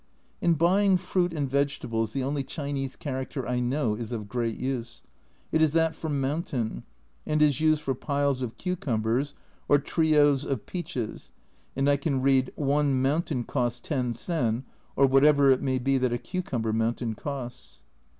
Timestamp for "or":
9.67-9.77, 14.95-15.05